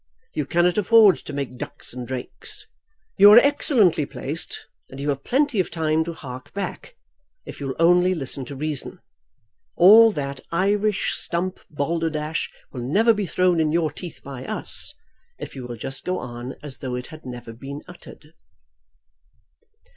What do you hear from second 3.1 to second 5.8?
You are excellently placed, and you have plenty of